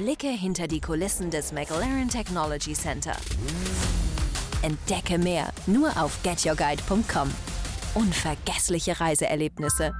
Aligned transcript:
Blicke 0.00 0.28
hinter 0.28 0.66
die 0.66 0.80
Kulissen 0.80 1.30
des 1.30 1.52
McLaren 1.52 2.08
Technology 2.08 2.72
Center. 2.72 3.14
Entdecke 4.62 5.18
mehr 5.18 5.52
nur 5.66 5.90
auf 6.02 6.22
getyourguide.com. 6.22 7.30
Unvergessliche 7.94 8.98
Reiseerlebnisse. 8.98 9.92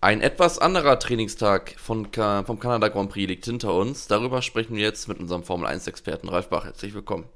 Ein 0.00 0.20
etwas 0.20 0.58
anderer 0.58 0.98
Trainingstag 0.98 1.76
von, 1.78 2.08
vom 2.12 2.58
Kanada 2.58 2.88
Grand 2.88 3.12
Prix 3.12 3.28
liegt 3.28 3.44
hinter 3.44 3.72
uns. 3.72 4.08
Darüber 4.08 4.42
sprechen 4.42 4.74
wir 4.74 4.82
jetzt 4.82 5.06
mit 5.06 5.20
unserem 5.20 5.44
Formel 5.44 5.68
1-Experten 5.68 6.28
Ralf 6.28 6.48
Bach. 6.48 6.64
Herzlich 6.64 6.92
willkommen. 6.92 7.26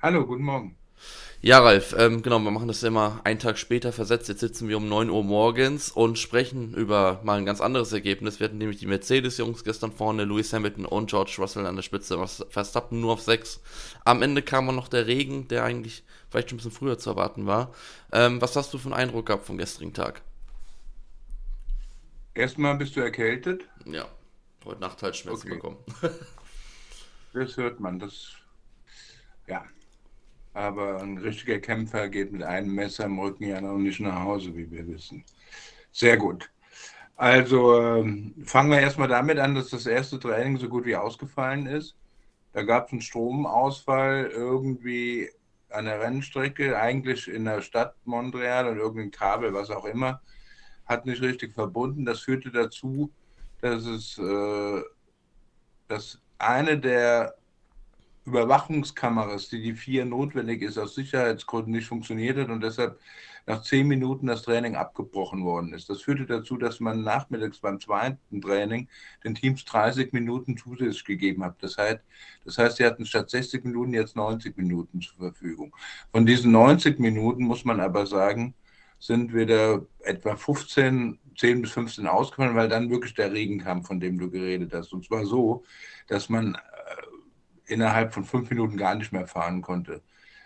Hallo, 0.00 0.24
guten 0.24 0.44
Morgen. 0.44 0.76
Ja, 1.42 1.60
Ralf, 1.60 1.94
ähm, 1.96 2.20
genau, 2.20 2.38
wir 2.40 2.50
machen 2.50 2.68
das 2.68 2.82
immer 2.82 3.22
einen 3.24 3.38
Tag 3.38 3.56
später 3.56 3.92
versetzt. 3.92 4.28
Jetzt 4.28 4.40
sitzen 4.40 4.68
wir 4.68 4.76
um 4.76 4.90
9 4.90 5.08
Uhr 5.08 5.24
morgens 5.24 5.90
und 5.90 6.18
sprechen 6.18 6.74
über 6.74 7.22
mal 7.24 7.38
ein 7.38 7.46
ganz 7.46 7.62
anderes 7.62 7.94
Ergebnis. 7.94 8.40
Wir 8.40 8.44
hatten 8.44 8.58
nämlich 8.58 8.76
die 8.76 8.86
Mercedes-Jungs 8.86 9.64
gestern 9.64 9.90
vorne, 9.90 10.26
Lewis 10.26 10.52
Hamilton 10.52 10.84
und 10.84 11.08
George 11.08 11.36
Russell 11.38 11.64
an 11.64 11.76
der 11.76 11.82
Spitze, 11.82 12.20
was 12.20 12.44
Verstappen 12.50 13.00
nur 13.00 13.14
auf 13.14 13.22
6. 13.22 13.62
Am 14.04 14.20
Ende 14.20 14.42
kam 14.42 14.68
auch 14.68 14.74
noch 14.74 14.88
der 14.88 15.06
Regen, 15.06 15.48
der 15.48 15.64
eigentlich 15.64 16.04
vielleicht 16.28 16.50
schon 16.50 16.56
ein 16.56 16.58
bisschen 16.58 16.72
früher 16.72 16.98
zu 16.98 17.08
erwarten 17.08 17.46
war. 17.46 17.72
Ähm, 18.12 18.42
was 18.42 18.54
hast 18.54 18.74
du 18.74 18.78
für 18.78 18.88
einen 18.88 19.00
Eindruck 19.00 19.24
gehabt 19.24 19.46
vom 19.46 19.56
gestrigen 19.56 19.94
Tag? 19.94 20.20
Erstmal 22.34 22.76
bist 22.76 22.96
du 22.96 23.00
erkältet? 23.00 23.62
Ja, 23.86 24.06
heute 24.66 24.80
Nacht 24.82 25.02
halt 25.02 25.16
Schmerzen 25.16 25.46
okay. 25.46 25.54
bekommen. 25.54 25.78
das 27.32 27.56
hört 27.56 27.80
man, 27.80 27.98
das, 27.98 28.34
ja. 29.46 29.64
Aber 30.52 31.00
ein 31.00 31.18
richtiger 31.18 31.58
Kämpfer 31.60 32.08
geht 32.08 32.32
mit 32.32 32.42
einem 32.42 32.74
Messer 32.74 33.04
im 33.04 33.18
Rücken 33.18 33.44
ja 33.44 33.60
noch 33.60 33.78
nicht 33.78 34.00
nach 34.00 34.24
Hause, 34.24 34.54
wie 34.56 34.70
wir 34.70 34.86
wissen. 34.88 35.24
Sehr 35.92 36.16
gut. 36.16 36.50
Also 37.16 37.80
ähm, 37.80 38.34
fangen 38.44 38.70
wir 38.70 38.80
erstmal 38.80 39.08
damit 39.08 39.38
an, 39.38 39.54
dass 39.54 39.70
das 39.70 39.86
erste 39.86 40.18
Training 40.18 40.56
so 40.56 40.68
gut 40.68 40.86
wie 40.86 40.96
ausgefallen 40.96 41.66
ist. 41.66 41.94
Da 42.52 42.62
gab 42.62 42.86
es 42.86 42.92
einen 42.92 43.02
Stromausfall 43.02 44.30
irgendwie 44.32 45.30
an 45.68 45.84
der 45.84 46.00
Rennstrecke, 46.00 46.78
eigentlich 46.78 47.28
in 47.28 47.44
der 47.44 47.62
Stadt 47.62 47.94
Montreal 48.04 48.68
und 48.68 48.78
irgendein 48.78 49.10
Kabel, 49.10 49.52
was 49.54 49.70
auch 49.70 49.84
immer 49.84 50.20
hat 50.86 51.06
nicht 51.06 51.22
richtig 51.22 51.54
verbunden. 51.54 52.04
Das 52.04 52.20
führte 52.20 52.50
dazu, 52.50 53.10
dass 53.60 53.84
es 53.84 54.18
äh, 54.18 54.82
dass 55.86 56.20
eine 56.38 56.78
der 56.78 57.34
Überwachungskameras, 58.26 59.48
die 59.48 59.62
die 59.62 59.74
vier 59.74 60.04
notwendig 60.04 60.62
ist, 60.62 60.78
aus 60.78 60.94
Sicherheitsgründen 60.94 61.72
nicht 61.72 61.86
funktioniert 61.86 62.36
hat 62.36 62.50
und 62.50 62.62
deshalb 62.62 63.00
nach 63.46 63.62
zehn 63.62 63.88
Minuten 63.88 64.26
das 64.26 64.42
Training 64.42 64.76
abgebrochen 64.76 65.44
worden 65.44 65.72
ist. 65.72 65.88
Das 65.88 66.02
führte 66.02 66.26
dazu, 66.26 66.56
dass 66.56 66.80
man 66.80 67.02
nachmittags 67.02 67.58
beim 67.58 67.80
zweiten 67.80 68.40
Training 68.40 68.88
den 69.24 69.34
Teams 69.34 69.64
30 69.64 70.12
Minuten 70.12 70.56
zusätzlich 70.56 71.04
gegeben 71.04 71.44
hat. 71.44 71.56
Das 71.62 71.78
heißt, 71.78 72.00
das 72.44 72.58
heißt, 72.58 72.76
sie 72.76 72.84
hatten 72.84 73.06
statt 73.06 73.30
60 73.30 73.64
Minuten 73.64 73.94
jetzt 73.94 74.16
90 74.16 74.56
Minuten 74.56 75.00
zur 75.00 75.16
Verfügung. 75.16 75.74
Von 76.12 76.26
diesen 76.26 76.52
90 76.52 76.98
Minuten 76.98 77.44
muss 77.44 77.64
man 77.64 77.80
aber 77.80 78.06
sagen, 78.06 78.54
sind 78.98 79.32
wieder 79.34 79.86
etwa 80.00 80.36
15, 80.36 81.18
10 81.38 81.62
bis 81.62 81.72
15 81.72 82.06
ausgefallen, 82.06 82.54
weil 82.54 82.68
dann 82.68 82.90
wirklich 82.90 83.14
der 83.14 83.32
Regen 83.32 83.60
kam, 83.60 83.82
von 83.82 83.98
dem 83.98 84.18
du 84.18 84.30
geredet 84.30 84.74
hast. 84.74 84.92
Und 84.92 85.06
zwar 85.06 85.24
so, 85.24 85.64
dass 86.06 86.28
man 86.28 86.56
innerhalb 87.70 88.12
von 88.12 88.24
fünf 88.24 88.50
Minuten 88.50 88.76
gar 88.76 88.94
nicht 88.94 89.12
mehr 89.12 89.26
fahren 89.26 89.62
konnte. 89.62 90.02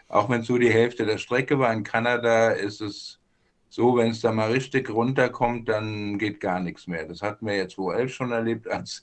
Auch 0.08 0.28
wenn 0.28 0.42
es 0.42 0.46
so 0.46 0.58
die 0.58 0.72
Hälfte 0.72 1.06
der 1.06 1.18
Strecke 1.18 1.58
war, 1.58 1.72
in 1.72 1.82
Kanada 1.82 2.50
ist 2.50 2.80
es 2.80 3.20
so, 3.68 3.96
wenn 3.96 4.10
es 4.10 4.20
da 4.20 4.30
mal 4.30 4.52
richtig 4.52 4.88
runterkommt, 4.88 5.68
dann 5.68 6.18
geht 6.18 6.40
gar 6.40 6.60
nichts 6.60 6.86
mehr. 6.86 7.04
Das 7.06 7.22
hatten 7.22 7.46
wir 7.46 7.56
jetzt 7.56 7.76
wo 7.76 7.90
elf 7.90 8.14
schon 8.14 8.30
erlebt, 8.30 8.68
als 8.68 9.02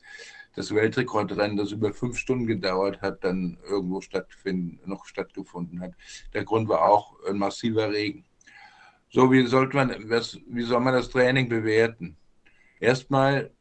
das 0.55 0.73
Weltrekordrennen, 0.73 1.57
das 1.57 1.71
über 1.71 1.93
fünf 1.93 2.17
Stunden 2.17 2.47
gedauert 2.47 3.01
hat, 3.01 3.23
dann 3.23 3.57
irgendwo 3.67 4.01
stattfinden, 4.01 4.79
noch 4.85 5.05
stattgefunden 5.05 5.81
hat. 5.81 5.91
Der 6.33 6.43
Grund 6.43 6.69
war 6.69 6.83
auch 6.83 7.15
ein 7.27 7.37
massiver 7.37 7.91
Regen. 7.91 8.25
So, 9.09 9.31
wie, 9.31 9.45
sollte 9.45 9.75
man, 9.75 10.09
was, 10.09 10.39
wie 10.47 10.63
soll 10.63 10.79
man 10.79 10.93
das 10.93 11.09
Training 11.09 11.49
bewerten? 11.49 12.15
Erstmal 12.79 13.51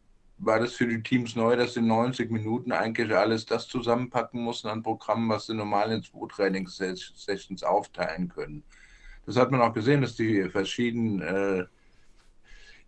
war 0.42 0.58
das 0.58 0.72
für 0.72 0.86
die 0.86 1.02
Teams 1.02 1.36
neu, 1.36 1.54
dass 1.54 1.74
sie 1.74 1.80
in 1.80 1.86
90 1.86 2.30
Minuten 2.30 2.72
eigentlich 2.72 3.14
alles 3.14 3.44
das 3.44 3.68
zusammenpacken 3.68 4.42
mussten 4.42 4.68
an 4.68 4.82
Programmen, 4.82 5.28
was 5.28 5.46
sie 5.46 5.54
normal 5.54 5.92
in 5.92 6.02
zwei 6.02 6.26
Trainingssessions 6.28 7.62
aufteilen 7.62 8.28
können. 8.28 8.62
Das 9.26 9.36
hat 9.36 9.50
man 9.50 9.60
auch 9.60 9.74
gesehen, 9.74 10.00
dass 10.00 10.16
die 10.16 10.48
verschiedenen 10.48 11.20
äh, 11.20 11.64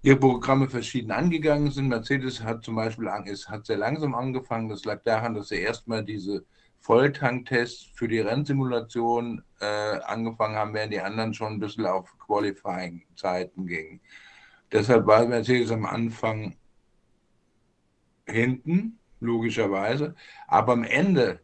ihre 0.00 0.16
Programme 0.16 0.68
verschieden 0.68 1.12
angegangen 1.12 1.70
sind. 1.70 1.88
Mercedes 1.88 2.42
hat 2.42 2.64
zum 2.64 2.74
Beispiel 2.74 3.10
ist, 3.26 3.50
hat 3.50 3.66
sehr 3.66 3.76
langsam 3.76 4.14
angefangen. 4.14 4.70
Das 4.70 4.84
lag 4.84 5.02
daran, 5.04 5.34
dass 5.34 5.48
sie 5.48 5.60
erstmal 5.60 6.04
diese 6.04 6.44
Volltanktests 6.80 7.90
für 7.94 8.08
die 8.08 8.20
Rennsimulation 8.20 9.42
äh, 9.60 9.66
angefangen 9.66 10.56
haben, 10.56 10.74
während 10.74 10.92
die 10.92 11.00
anderen 11.00 11.34
schon 11.34 11.52
ein 11.52 11.60
bisschen 11.60 11.86
auf 11.86 12.16
Qualifying-Zeiten 12.18 13.66
gingen. 13.66 14.00
Deshalb 14.72 15.06
war 15.06 15.24
Mercedes 15.26 15.70
am 15.70 15.84
Anfang 15.84 16.56
hinten, 18.32 18.98
logischerweise. 19.20 20.14
Aber 20.48 20.72
am 20.72 20.84
Ende, 20.84 21.40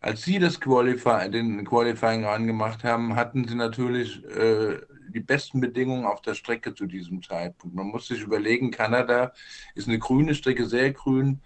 als 0.00 0.22
sie 0.22 0.38
das 0.38 0.60
Qualify 0.60 1.30
den 1.30 1.64
Qualifying 1.64 2.24
angemacht 2.24 2.84
haben, 2.84 3.16
hatten 3.16 3.46
sie 3.46 3.54
natürlich 3.54 4.24
äh, 4.24 4.80
die 5.12 5.20
besten 5.20 5.60
Bedingungen 5.60 6.06
auf 6.06 6.22
der 6.22 6.34
Strecke 6.34 6.74
zu 6.74 6.86
diesem 6.86 7.22
Zeitpunkt. 7.22 7.76
Man 7.76 7.88
muss 7.88 8.06
sich 8.08 8.22
überlegen, 8.22 8.70
Kanada 8.70 9.32
ist 9.74 9.88
eine 9.88 9.98
grüne 9.98 10.34
Strecke, 10.34 10.66
sehr 10.66 10.92
grün. 10.92 11.40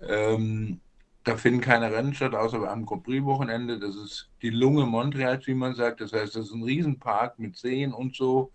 Ähm, 0.00 0.80
da 1.24 1.36
finden 1.36 1.60
keine 1.60 1.92
Rennen 1.92 2.14
statt, 2.14 2.34
außer 2.34 2.70
am 2.70 2.86
Grand 2.86 3.02
Prix-Wochenende. 3.02 3.78
Das 3.78 3.96
ist 3.96 4.30
die 4.40 4.50
Lunge 4.50 4.86
Montreals, 4.86 5.46
wie 5.46 5.54
man 5.54 5.74
sagt. 5.74 6.00
Das 6.00 6.12
heißt, 6.12 6.36
das 6.36 6.46
ist 6.46 6.54
ein 6.54 6.62
Riesenpark 6.62 7.38
mit 7.38 7.56
Seen 7.56 7.92
und 7.92 8.16
so. 8.16 8.52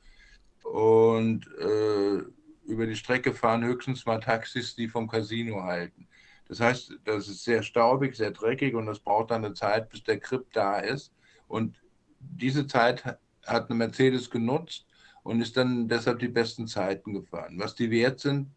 Und 0.64 1.46
äh, 1.60 2.24
über 2.66 2.86
die 2.86 2.96
Strecke 2.96 3.34
fahren 3.34 3.64
höchstens 3.64 4.06
mal 4.06 4.20
Taxis, 4.20 4.76
die 4.76 4.88
vom 4.88 5.08
Casino 5.08 5.64
halten. 5.64 6.08
Das 6.48 6.60
heißt, 6.60 7.00
das 7.06 7.28
ist 7.28 7.44
sehr 7.44 7.64
staubig, 7.64 8.16
sehr 8.16 8.32
dreckig 8.32 8.76
und 8.76 8.86
das 8.86 9.00
braucht 9.00 9.32
dann 9.32 9.46
eine 9.46 9.54
Zeit, 9.54 9.90
bis 9.90 10.04
der 10.04 10.18
Grip 10.18 10.52
da 10.54 10.80
ist. 10.80 11.14
Und 11.48 11.82
diese 12.20 12.68
Zeit 12.68 13.06
hat 13.46 13.70
eine 13.70 13.76
Mercedes 13.76 14.30
genutzt 14.30 14.86
und 15.24 15.42
ist 15.42 15.58
dann 15.58 15.88
deshalb 15.88 16.20
die 16.20 16.28
besten 16.28 16.68
Zeiten 16.68 17.14
gefahren. 17.14 17.60
Was 17.60 17.76
die 17.76 17.90
wert 17.90 18.20
sind, 18.20 18.50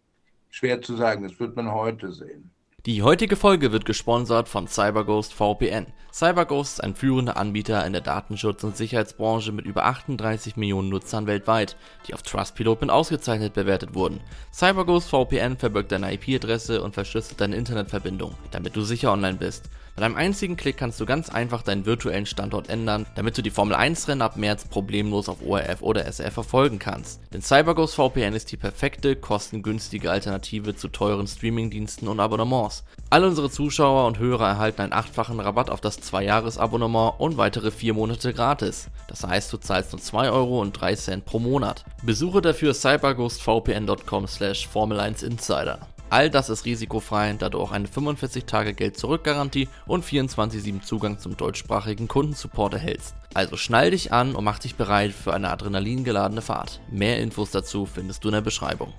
schwer 0.51 0.81
zu 0.83 0.97
sagen. 0.97 1.23
Das 1.23 1.39
wird 1.39 1.57
man 1.57 1.73
heute 1.73 2.13
sehen. 2.13 2.51
Die 2.87 3.03
heutige 3.03 3.35
Folge 3.35 3.73
wird 3.73 3.85
gesponsert 3.85 4.49
von 4.49 4.69
CyberGhost 4.69 5.35
VPN. 5.35 5.89
CyberGhost 6.13 6.75
ist 6.75 6.85
ein 6.85 6.95
führender 6.95 7.37
Anbieter 7.37 7.85
in 7.85 7.93
der 7.93 8.01
Datenschutz- 8.01 8.63
und 8.63 8.77
Sicherheitsbranche 8.77 9.51
mit 9.51 9.67
über 9.67 9.87
38 9.87 10.57
Millionen 10.57 10.89
Nutzern 10.89 11.27
weltweit, 11.27 11.75
die 12.07 12.15
auf 12.15 12.23
Trustpilot 12.23 12.83
mit 12.83 12.91
ausgezeichnet 12.91 13.55
bewertet 13.55 13.95
wurden. 13.95 14.21
CyberGhost 14.53 15.09
VPN 15.09 15.57
verbirgt 15.57 15.91
deine 15.91 16.15
IP-Adresse 16.15 16.81
und 16.81 16.95
verschlüsselt 16.95 17.41
deine 17.41 17.57
Internetverbindung, 17.57 18.37
damit 18.53 18.77
du 18.77 18.83
sicher 18.83 19.11
online 19.11 19.39
bist. 19.39 19.69
Mit 19.97 20.05
einem 20.05 20.17
einzigen 20.17 20.59
Klick 20.59 20.77
kannst 20.77 21.01
du 21.01 21.07
ganz 21.07 21.31
einfach 21.31 21.63
deinen 21.63 21.87
virtuellen 21.87 22.27
Standort 22.27 22.69
ändern, 22.69 23.07
damit 23.15 23.39
du 23.39 23.43
die 23.43 23.51
Formel 23.51 23.75
1 23.75 24.09
Rennen 24.09 24.21
ab 24.21 24.37
März 24.37 24.67
problemlos 24.67 25.31
auf 25.31 25.39
ORF 25.43 25.81
oder 25.81 26.05
SRF 26.05 26.35
verfolgen 26.35 26.79
kannst. 26.79 27.19
Denn 27.33 27.41
CyberGhost 27.41 27.95
VPN 27.95 28.35
ist 28.35 28.53
die 28.53 28.59
perfekte, 28.59 29.17
kostengünstige 29.17 30.11
Alternative 30.11 30.77
zu 30.77 30.89
teuren 30.89 31.27
Streamingdiensten 31.27 32.09
und 32.09 32.21
Abonnements. 32.21 32.76
Alle 33.09 33.29
unsere 33.29 33.51
Zuschauer 33.51 34.09
und 34.09 34.19
Hörer 34.19 34.49
erhalten 34.49 34.83
einen 34.83 34.93
achtfachen 34.93 35.39
Rabatt 35.39 35.71
auf 35.71 35.81
das 35.81 36.03
2-Jahres-Abonnement 36.03 37.15
und 37.19 37.37
weitere 37.37 37.71
4 37.71 37.95
Monate 37.95 38.35
gratis. 38.35 38.89
Das 39.07 39.23
heißt, 39.23 39.53
du 39.53 39.59
zahlst 39.59 39.93
nur 39.93 40.03
2 40.03 40.31
Euro 40.31 40.61
und 40.61 40.73
3 40.73 40.97
Cent 40.97 41.25
pro 41.25 41.39
Monat. 41.39 41.85
Besuche 42.03 42.43
dafür 42.43 42.75
cyberghostvpn.com 42.75 44.27
slash 44.27 44.69
Formel1Insider. 44.75 45.79
All 46.11 46.31
das 46.31 46.51
ist 46.51 46.65
risikofrei, 46.65 47.33
da 47.39 47.49
du 47.49 47.61
auch 47.61 47.71
eine 47.71 47.87
45-Tage-Geld-Zurück-Garantie 47.87 49.69
und 49.87 50.05
24-7 50.05 50.83
Zugang 50.83 51.21
zum 51.21 51.37
deutschsprachigen 51.37 52.09
Kundensupport 52.09 52.75
erhältst. 52.75 53.15
Also 53.35 53.57
schnall 53.57 53.93
dich 53.93 54.13
an 54.13 54.35
und 54.35 54.43
mach 54.43 54.59
dich 54.59 54.75
bereit 54.75 55.13
für 55.13 55.33
eine 55.33 55.51
adrenalingeladene 55.51 56.43
Fahrt. 56.43 56.81
Mehr 56.91 57.19
Infos 57.21 57.53
dazu 57.53 57.87
findest 57.87 58.25
du 58.25 58.29
in 58.29 58.35
der 58.35 58.41
Beschreibung. 58.41 58.93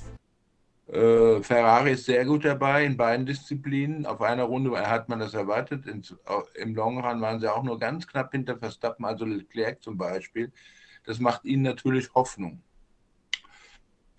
Äh, 0.87 1.43
Ferrari 1.43 1.91
ist 1.91 2.05
sehr 2.05 2.23
gut 2.23 2.45
dabei 2.45 2.85
in 2.85 2.95
beiden 2.95 3.25
Disziplinen. 3.25 4.05
Auf 4.05 4.21
einer 4.21 4.43
Runde 4.43 4.71
hat 4.89 5.09
man 5.09 5.19
das 5.19 5.33
erwartet. 5.33 5.85
In, 5.85 6.01
Im 6.55 6.75
Long 6.75 7.03
Run 7.03 7.21
waren 7.21 7.39
sie 7.39 7.51
auch 7.51 7.63
nur 7.63 7.77
ganz 7.77 8.07
knapp 8.07 8.31
hinter 8.31 8.57
Verstappen, 8.57 9.05
also 9.05 9.25
Leclerc 9.25 9.81
zum 9.83 9.97
Beispiel. 9.97 10.51
Das 11.05 11.19
macht 11.19 11.43
ihnen 11.45 11.63
natürlich 11.63 12.13
Hoffnung. 12.13 12.61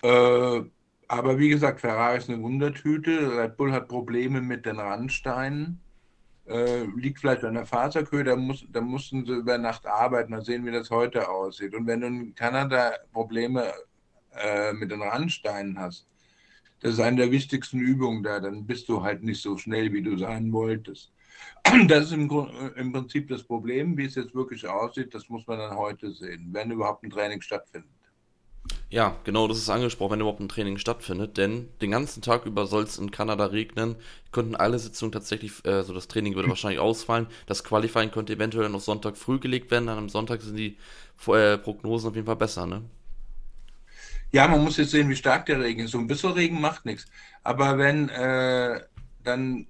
Äh, 0.02 0.62
aber 1.08 1.38
wie 1.38 1.48
gesagt, 1.48 1.80
Ferrari 1.80 2.18
ist 2.18 2.28
eine 2.28 2.42
Wundertüte. 2.42 3.38
Red 3.38 3.56
Bull 3.56 3.72
hat 3.72 3.88
Probleme 3.88 4.42
mit 4.42 4.66
den 4.66 4.78
Randsteinen. 4.78 5.80
Äh, 6.46 6.84
liegt 6.96 7.20
vielleicht 7.20 7.44
an 7.44 7.54
der 7.54 7.66
Faserkühe, 7.66 8.24
da, 8.24 8.36
muss, 8.36 8.64
da 8.70 8.80
mussten 8.80 9.24
sie 9.24 9.32
über 9.32 9.58
Nacht 9.58 9.86
arbeiten. 9.86 10.32
Mal 10.32 10.42
sehen, 10.42 10.66
wie 10.66 10.70
das 10.70 10.90
heute 10.90 11.28
aussieht. 11.28 11.74
Und 11.74 11.86
wenn 11.86 12.00
du 12.02 12.06
in 12.06 12.34
Kanada 12.34 12.92
Probleme 13.12 13.72
äh, 14.34 14.72
mit 14.74 14.90
den 14.90 15.02
Randsteinen 15.02 15.78
hast, 15.78 16.06
das 16.80 16.94
ist 16.94 17.00
eine 17.00 17.16
der 17.16 17.30
wichtigsten 17.30 17.80
Übungen 17.80 18.22
da. 18.22 18.40
Dann 18.40 18.66
bist 18.66 18.88
du 18.88 19.02
halt 19.02 19.22
nicht 19.22 19.42
so 19.42 19.56
schnell, 19.56 19.92
wie 19.92 20.02
du 20.02 20.16
sein 20.16 20.52
wolltest. 20.52 21.12
Das 21.88 22.06
ist 22.06 22.12
im, 22.12 22.30
im, 22.76 22.92
Prinzip 22.92 23.28
das 23.28 23.42
Problem. 23.42 23.96
Wie 23.96 24.06
es 24.06 24.14
jetzt 24.14 24.34
wirklich 24.34 24.66
aussieht, 24.66 25.14
das 25.14 25.28
muss 25.28 25.46
man 25.46 25.58
dann 25.58 25.76
heute 25.76 26.12
sehen, 26.12 26.48
wenn 26.52 26.70
überhaupt 26.70 27.04
ein 27.04 27.10
Training 27.10 27.40
stattfindet. 27.40 27.90
Ja, 28.90 29.16
genau, 29.24 29.48
das 29.48 29.58
ist 29.58 29.68
angesprochen, 29.68 30.12
wenn 30.12 30.20
überhaupt 30.20 30.40
ein 30.40 30.48
Training 30.48 30.78
stattfindet, 30.78 31.36
denn 31.36 31.68
den 31.82 31.90
ganzen 31.90 32.22
Tag 32.22 32.46
über 32.46 32.66
soll 32.66 32.84
es 32.84 32.98
in 32.98 33.10
Kanada 33.10 33.46
regnen, 33.46 33.96
könnten 34.32 34.56
alle 34.56 34.78
Sitzungen 34.78 35.12
tatsächlich, 35.12 35.64
äh, 35.66 35.82
so 35.82 35.92
das 35.92 36.08
Training 36.08 36.34
würde 36.34 36.48
wahrscheinlich 36.48 36.80
ausfallen, 36.80 37.26
das 37.46 37.64
Qualifying 37.64 38.10
könnte 38.10 38.32
eventuell 38.32 38.68
noch 38.70 38.80
Sonntag 38.80 39.16
früh 39.18 39.38
gelegt 39.38 39.70
werden, 39.70 39.86
dann 39.86 39.98
am 39.98 40.08
Sonntag 40.08 40.40
sind 40.40 40.56
die 40.56 40.78
äh, 41.26 41.58
Prognosen 41.58 42.10
auf 42.10 42.14
jeden 42.16 42.26
Fall 42.26 42.36
besser, 42.36 42.66
ne? 42.66 42.82
Ja, 44.30 44.46
man 44.46 44.62
muss 44.62 44.76
jetzt 44.76 44.90
sehen, 44.90 45.08
wie 45.08 45.16
stark 45.16 45.46
der 45.46 45.60
Regen 45.60 45.84
ist. 45.84 45.92
So 45.92 45.98
ein 45.98 46.06
bisschen 46.06 46.32
Regen 46.32 46.60
macht 46.60 46.84
nichts. 46.84 47.06
Aber 47.42 47.78
wenn 47.78 48.08
äh, 48.10 48.80
dann 49.22 49.66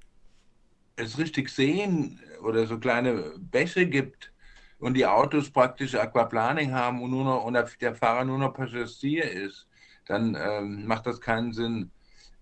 es 0.96 1.18
richtig 1.18 1.48
sehen 1.48 2.20
oder 2.42 2.66
so 2.66 2.78
kleine 2.78 3.34
Bäche 3.38 3.86
gibt 3.86 4.32
und 4.80 4.94
die 4.94 5.06
Autos 5.06 5.50
praktisch 5.50 5.94
Aquaplaning 5.94 6.72
haben 6.72 7.02
und, 7.02 7.10
nur 7.10 7.24
noch, 7.24 7.44
und 7.44 7.54
der 7.80 7.94
Fahrer 7.94 8.24
nur 8.24 8.38
noch 8.38 8.52
Passagier 8.52 9.30
ist, 9.30 9.68
dann 10.06 10.36
ähm, 10.40 10.86
macht 10.86 11.06
das 11.06 11.20
keinen 11.20 11.52
Sinn. 11.52 11.90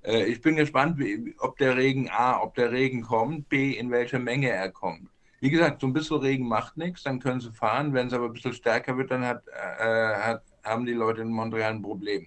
Äh, 0.03 0.25
ich 0.25 0.41
bin 0.41 0.57
gespannt, 0.57 0.99
wie, 0.99 1.35
ob 1.39 1.59
der 1.59 1.77
Regen 1.77 2.09
A, 2.11 2.41
ob 2.41 2.55
der 2.55 2.73
Regen 2.73 3.03
kommt, 3.03 3.49
B, 3.49 3.73
in 3.73 3.91
welcher 3.91 4.19
Menge 4.19 4.51
er 4.51 4.71
kommt. 4.71 5.11
Wie 5.41 5.51
gesagt, 5.51 5.83
so 5.83 5.87
ein 5.87 5.93
bisschen 5.93 6.19
Regen 6.19 6.49
macht 6.49 6.79
nichts, 6.79 7.03
dann 7.03 7.21
können 7.21 7.41
sie 7.41 7.53
fahren. 7.53 7.93
Wenn 7.93 8.07
es 8.07 8.15
aber 8.15 8.27
ein 8.27 8.33
bisschen 8.33 8.55
stärker 8.55 8.97
wird, 8.97 9.11
dann 9.11 9.25
hat, 9.25 9.43
äh, 9.49 10.15
hat, 10.17 10.43
haben 10.67 10.87
die 10.87 10.93
Leute 10.93 11.23
in 11.23 11.31
Montreal 11.31 11.73
ein 11.73 11.83
Problem. 11.83 12.27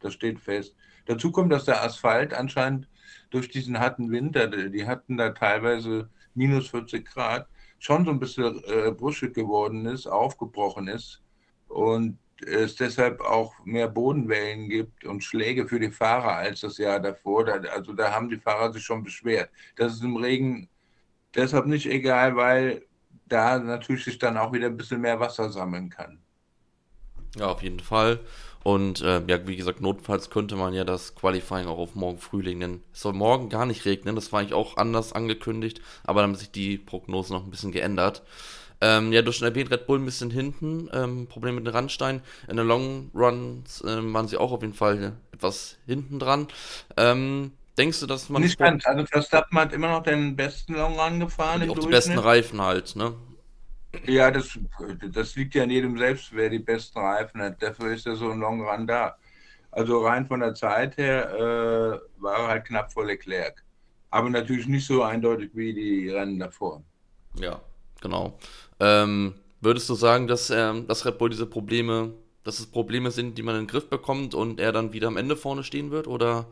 Das 0.00 0.14
steht 0.14 0.40
fest. 0.40 0.74
Dazu 1.06 1.30
kommt, 1.30 1.52
dass 1.52 1.64
der 1.64 1.82
Asphalt 1.82 2.34
anscheinend 2.34 2.88
durch 3.30 3.48
diesen 3.48 3.78
harten 3.78 4.10
Winter, 4.10 4.46
die 4.48 4.86
hatten 4.86 5.16
da 5.16 5.30
teilweise 5.30 6.08
minus 6.34 6.68
40 6.68 7.06
Grad, 7.06 7.48
schon 7.78 8.04
so 8.04 8.10
ein 8.10 8.20
bisschen 8.20 8.62
äh, 8.64 8.90
bruschig 8.90 9.34
geworden 9.34 9.86
ist, 9.86 10.06
aufgebrochen 10.06 10.88
ist 10.88 11.22
und 11.68 12.18
es 12.46 12.76
deshalb 12.76 13.20
auch 13.20 13.54
mehr 13.64 13.88
Bodenwellen 13.88 14.68
gibt 14.68 15.04
und 15.04 15.22
Schläge 15.22 15.68
für 15.68 15.78
die 15.78 15.90
Fahrer 15.90 16.36
als 16.36 16.60
das 16.60 16.78
Jahr 16.78 17.00
davor. 17.00 17.44
Da, 17.44 17.54
also 17.70 17.92
da 17.92 18.12
haben 18.12 18.28
die 18.28 18.38
Fahrer 18.38 18.72
sich 18.72 18.84
schon 18.84 19.02
beschwert. 19.02 19.50
Das 19.76 19.94
ist 19.94 20.02
im 20.02 20.16
Regen 20.16 20.68
deshalb 21.34 21.66
nicht 21.66 21.86
egal, 21.86 22.36
weil 22.36 22.86
da 23.26 23.58
natürlich 23.58 24.04
sich 24.04 24.18
dann 24.18 24.36
auch 24.36 24.52
wieder 24.52 24.66
ein 24.66 24.76
bisschen 24.76 25.00
mehr 25.00 25.20
Wasser 25.20 25.50
sammeln 25.50 25.90
kann. 25.90 26.23
Ja, 27.36 27.46
auf 27.46 27.62
jeden 27.62 27.80
Fall. 27.80 28.20
Und 28.64 29.02
äh, 29.02 29.22
ja, 29.26 29.46
wie 29.46 29.56
gesagt, 29.56 29.82
notfalls 29.82 30.30
könnte 30.30 30.56
man 30.56 30.72
ja 30.72 30.84
das 30.84 31.14
Qualifying 31.14 31.66
auch 31.66 31.78
auf 31.78 31.94
morgen 31.94 32.18
früh 32.18 32.40
legen. 32.40 32.60
Denn 32.60 32.80
es 32.92 33.02
soll 33.02 33.12
morgen 33.12 33.50
gar 33.50 33.66
nicht 33.66 33.84
regnen. 33.84 34.14
Das 34.14 34.32
war 34.32 34.40
eigentlich 34.40 34.54
auch 34.54 34.78
anders 34.78 35.12
angekündigt. 35.12 35.82
Aber 36.02 36.22
dann 36.22 36.30
haben 36.30 36.38
sich 36.38 36.50
die 36.50 36.78
Prognosen 36.78 37.36
noch 37.36 37.44
ein 37.44 37.50
bisschen 37.50 37.72
geändert. 37.72 38.22
Ähm, 38.80 39.12
ja, 39.12 39.22
durch 39.22 39.38
den 39.38 39.48
erwähnt 39.48 39.70
Red 39.70 39.86
Bull 39.86 39.98
ein 39.98 40.04
bisschen 40.06 40.30
hinten. 40.30 40.88
Ähm, 40.92 41.26
Problem 41.26 41.56
mit 41.56 41.66
den 41.66 41.74
Randsteinen. 41.74 42.22
In 42.48 42.56
den 42.56 42.66
Long 42.66 43.10
Runs 43.14 43.84
ähm, 43.86 44.14
waren 44.14 44.28
sie 44.28 44.38
auch 44.38 44.52
auf 44.52 44.62
jeden 44.62 44.74
Fall 44.74 45.12
etwas 45.32 45.76
hinten 45.86 46.18
dran. 46.18 46.48
Ähm, 46.96 47.52
denkst 47.76 48.00
du, 48.00 48.06
dass 48.06 48.30
man. 48.30 48.42
Nicht 48.42 48.58
ganz. 48.58 48.86
Also 48.86 49.04
Verstappen 49.04 49.58
hat 49.58 49.74
immer 49.74 49.88
noch 49.88 50.02
den 50.02 50.36
besten 50.36 50.74
Long 50.74 50.98
Run 50.98 51.20
gefahren. 51.20 51.62
Und 51.62 51.70
auch 51.70 51.78
die 51.78 51.88
besten 51.90 52.18
Reifen 52.18 52.62
halt, 52.62 52.96
ne? 52.96 53.14
Ja, 54.06 54.30
das, 54.30 54.58
das 55.12 55.36
liegt 55.36 55.54
ja 55.54 55.62
an 55.62 55.70
jedem 55.70 55.96
selbst, 55.98 56.34
wer 56.34 56.50
die 56.50 56.58
besten 56.58 56.98
Reifen 56.98 57.40
hat. 57.40 57.62
Dafür 57.62 57.92
ist 57.92 58.06
ja 58.06 58.14
so 58.14 58.30
ein 58.30 58.40
Long 58.40 58.66
Run 58.66 58.86
da. 58.86 59.16
Also 59.70 60.04
rein 60.04 60.26
von 60.26 60.40
der 60.40 60.54
Zeit 60.54 60.96
her 60.96 61.34
äh, 61.34 62.22
war 62.22 62.38
er 62.38 62.46
halt 62.48 62.64
knapp 62.66 62.92
vor 62.92 63.04
Leclerc. 63.04 63.64
Aber 64.10 64.30
natürlich 64.30 64.68
nicht 64.68 64.86
so 64.86 65.02
eindeutig 65.02 65.50
wie 65.54 65.74
die 65.74 66.08
Rennen 66.10 66.38
davor. 66.38 66.82
Ja, 67.40 67.60
genau. 68.00 68.38
Ähm, 68.78 69.34
würdest 69.60 69.88
du 69.88 69.94
sagen, 69.94 70.28
dass, 70.28 70.50
ähm, 70.50 70.86
dass 70.86 71.04
Red 71.04 71.18
Bull 71.18 71.30
diese 71.30 71.46
Probleme, 71.46 72.12
dass 72.44 72.60
es 72.60 72.66
Probleme 72.66 73.10
sind, 73.10 73.36
die 73.36 73.42
man 73.42 73.56
in 73.56 73.62
den 73.62 73.68
Griff 73.68 73.88
bekommt 73.88 74.34
und 74.34 74.60
er 74.60 74.70
dann 74.70 74.92
wieder 74.92 75.08
am 75.08 75.16
Ende 75.16 75.36
vorne 75.36 75.64
stehen 75.64 75.90
wird? 75.90 76.06
Oder 76.06 76.46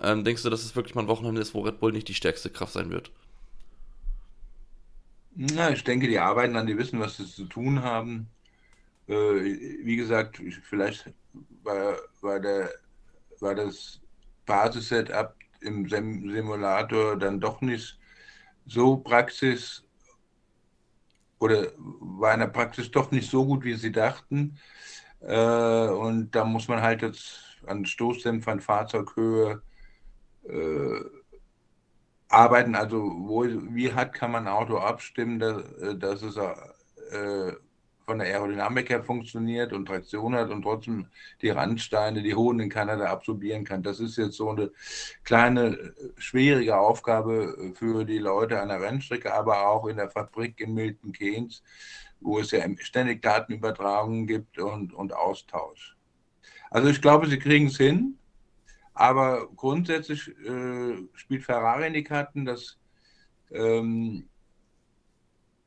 ähm, 0.00 0.24
denkst 0.24 0.42
du, 0.42 0.48
dass 0.48 0.64
es 0.64 0.74
wirklich 0.74 0.94
mal 0.94 1.02
ein 1.02 1.08
Wochenende 1.08 1.42
ist, 1.42 1.52
wo 1.52 1.60
Red 1.60 1.80
Bull 1.80 1.92
nicht 1.92 2.08
die 2.08 2.14
stärkste 2.14 2.48
Kraft 2.48 2.72
sein 2.72 2.90
wird? 2.90 3.10
Na, 5.34 5.70
ich 5.70 5.84
denke, 5.84 6.08
die 6.08 6.18
arbeiten 6.18 6.56
an, 6.56 6.66
die 6.66 6.76
wissen, 6.76 7.00
was 7.00 7.16
sie 7.16 7.26
zu 7.26 7.46
tun 7.46 7.82
haben. 7.82 8.28
Äh, 9.08 9.14
wie 9.14 9.96
gesagt, 9.96 10.40
vielleicht 10.62 11.12
war, 11.62 11.96
war, 12.20 12.40
der, 12.40 12.70
war 13.40 13.54
das 13.54 14.00
Basis-Setup 14.46 15.34
im 15.60 15.88
Simulator 15.88 17.16
dann 17.18 17.40
doch 17.40 17.60
nicht 17.60 17.98
so 18.66 18.96
praxis 18.98 19.84
oder 21.38 21.72
war 21.78 22.34
in 22.34 22.40
der 22.40 22.46
Praxis 22.48 22.90
doch 22.90 23.10
nicht 23.10 23.30
so 23.30 23.44
gut, 23.46 23.64
wie 23.64 23.74
sie 23.74 23.92
dachten. 23.92 24.58
Äh, 25.20 25.88
und 25.88 26.30
da 26.32 26.44
muss 26.44 26.68
man 26.68 26.82
halt 26.82 27.02
jetzt 27.02 27.58
an 27.66 27.86
Stoßdämpfern, 27.86 28.60
Fahrzeughöhe, 28.60 29.62
äh, 30.44 31.00
arbeiten, 32.32 32.74
also 32.74 32.98
wo, 32.98 33.44
wie 33.44 33.92
hart 33.92 34.14
kann 34.14 34.32
man 34.32 34.46
ein 34.46 34.52
Auto 34.52 34.78
abstimmen, 34.78 35.38
dass, 35.38 35.62
äh, 35.80 35.96
dass 35.96 36.22
es 36.22 36.36
äh, 36.36 37.52
von 38.04 38.18
der 38.18 38.28
Aerodynamik 38.28 38.90
her 38.90 39.02
funktioniert 39.02 39.72
und 39.72 39.86
Traktion 39.86 40.34
hat 40.34 40.50
und 40.50 40.62
trotzdem 40.62 41.06
die 41.40 41.50
Randsteine, 41.50 42.22
die 42.22 42.34
Hohen 42.34 42.60
in 42.60 42.68
Kanada 42.68 43.06
absorbieren 43.06 43.64
kann. 43.64 43.82
Das 43.82 44.00
ist 44.00 44.16
jetzt 44.16 44.36
so 44.36 44.50
eine 44.50 44.70
kleine, 45.24 45.94
schwierige 46.16 46.76
Aufgabe 46.76 47.72
für 47.74 48.04
die 48.04 48.18
Leute 48.18 48.60
an 48.60 48.68
der 48.68 48.80
Rennstrecke, 48.80 49.32
aber 49.32 49.68
auch 49.68 49.86
in 49.86 49.96
der 49.96 50.10
Fabrik 50.10 50.60
in 50.60 50.74
Milton 50.74 51.12
Keynes, 51.12 51.62
wo 52.20 52.38
es 52.38 52.50
ja 52.50 52.64
ständig 52.80 53.22
Datenübertragungen 53.22 54.26
gibt 54.26 54.58
und, 54.58 54.92
und 54.92 55.12
Austausch. 55.14 55.96
Also 56.70 56.88
ich 56.88 57.02
glaube, 57.02 57.28
sie 57.28 57.38
kriegen 57.38 57.66
es 57.66 57.76
hin. 57.76 58.18
Aber 58.94 59.48
grundsätzlich 59.56 60.28
äh, 60.28 60.96
spielt 61.14 61.44
Ferrari 61.44 61.86
in 61.86 61.94
die 61.94 62.04
Karten, 62.04 62.44
dass 62.44 62.78
ähm, 63.50 64.28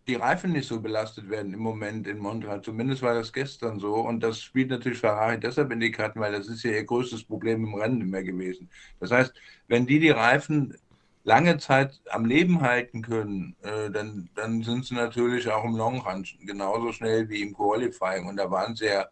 die 0.08 0.16
Reifen 0.16 0.52
nicht 0.52 0.68
so 0.68 0.80
belastet 0.82 1.30
werden 1.30 1.54
im 1.54 1.60
Moment 1.60 2.08
in 2.08 2.20
Montreal. 2.20 2.62
Zumindest 2.62 3.02
war 3.02 3.16
das 3.16 3.34
gestern 3.34 3.80
so. 3.80 3.96
Und 3.96 4.22
das 4.22 4.40
spielt 4.42 4.70
natürlich 4.70 5.00
Ferrari 5.00 5.40
deshalb 5.40 5.72
in 5.72 5.80
die 5.80 5.92
Karten, 5.92 6.20
weil 6.20 6.32
das 6.32 6.48
ist 6.48 6.64
ja 6.64 6.72
ihr 6.72 6.84
größtes 6.84 7.24
Problem 7.24 7.64
im 7.66 7.74
Rennen 7.74 8.02
immer 8.02 8.22
gewesen. 8.22 8.70
Das 9.00 9.12
heißt, 9.12 9.34
wenn 9.68 9.88
die 9.88 10.00
die 10.00 10.12
Reifen 10.12 10.78
lange 11.24 11.58
Zeit 11.58 12.00
am 12.12 12.26
Leben 12.26 12.62
halten 12.62 13.02
können, 13.02 13.56
äh, 13.64 13.90
dann, 13.90 14.30
dann 14.36 14.62
sind 14.62 14.86
sie 14.86 14.94
natürlich 14.94 15.50
auch 15.50 15.64
im 15.64 15.76
Long 15.76 16.00
Run 16.02 16.24
genauso 16.42 16.92
schnell 16.92 17.28
wie 17.30 17.42
im 17.42 17.56
Qualifying. 17.56 18.28
Und 18.28 18.38
da 18.38 18.52
waren 18.52 18.76
sie 18.76 18.86
ja 18.86 19.08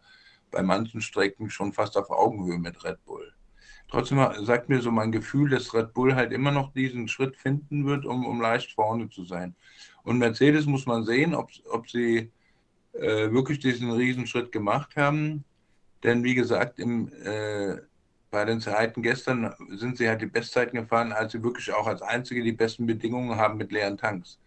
bei 0.52 0.62
manchen 0.62 1.00
Strecken 1.00 1.50
schon 1.50 1.72
fast 1.72 1.96
auf 1.96 2.10
Augenhöhe 2.10 2.58
mit 2.58 2.84
Red 2.84 3.04
Bull. 3.04 3.13
Trotzdem 3.88 4.18
sagt 4.44 4.68
mir 4.68 4.80
so 4.80 4.90
mein 4.90 5.12
Gefühl, 5.12 5.50
dass 5.50 5.72
Red 5.74 5.94
Bull 5.94 6.14
halt 6.14 6.32
immer 6.32 6.50
noch 6.50 6.72
diesen 6.72 7.08
Schritt 7.08 7.36
finden 7.36 7.86
wird, 7.86 8.04
um, 8.06 8.26
um 8.26 8.40
leicht 8.40 8.72
vorne 8.72 9.08
zu 9.08 9.24
sein. 9.24 9.54
Und 10.02 10.18
Mercedes 10.18 10.66
muss 10.66 10.86
man 10.86 11.04
sehen, 11.04 11.34
ob, 11.34 11.50
ob 11.70 11.88
sie 11.88 12.32
äh, 12.92 13.30
wirklich 13.30 13.60
diesen 13.60 13.90
Riesenschritt 13.90 14.52
gemacht 14.52 14.96
haben. 14.96 15.44
Denn 16.02 16.24
wie 16.24 16.34
gesagt, 16.34 16.78
im, 16.78 17.08
äh, 17.24 17.76
bei 18.30 18.44
den 18.44 18.60
Zeiten 18.60 19.02
gestern 19.02 19.54
sind 19.70 19.96
sie 19.96 20.08
halt 20.08 20.20
die 20.20 20.26
Bestzeiten 20.26 20.76
gefahren, 20.76 21.12
als 21.12 21.32
sie 21.32 21.42
wirklich 21.42 21.72
auch 21.72 21.86
als 21.86 22.02
Einzige 22.02 22.42
die 22.42 22.52
besten 22.52 22.86
Bedingungen 22.86 23.36
haben 23.36 23.56
mit 23.56 23.70
leeren 23.70 23.96
Tanks. 23.96 24.38